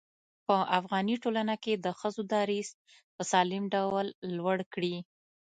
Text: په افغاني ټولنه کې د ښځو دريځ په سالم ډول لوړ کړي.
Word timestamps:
په 0.45 0.55
افغاني 0.79 1.15
ټولنه 1.23 1.55
کې 1.63 1.73
د 1.75 1.87
ښځو 1.99 2.21
دريځ 2.33 2.69
په 3.15 3.21
سالم 3.31 3.63
ډول 3.75 4.05
لوړ 4.37 4.57
کړي. 4.73 4.95